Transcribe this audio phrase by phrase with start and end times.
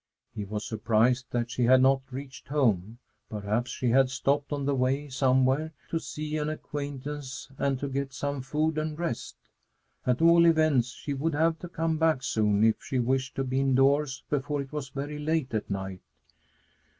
[0.33, 2.97] He was surprised that she had not reached home.
[3.29, 8.11] Perhaps she had stopped on the way somewhere to see an acquaintance and to get
[8.11, 9.35] some food and rest?
[10.07, 13.59] At all events, she would have to come back soon if she wished to be
[13.59, 16.01] indoors before it was very late at night.